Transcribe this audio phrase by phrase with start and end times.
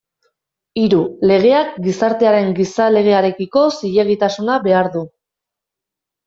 [0.83, 1.01] Hiru,
[1.31, 5.05] legeak gizartearen gizalegearekiko zilegitasuna behar du.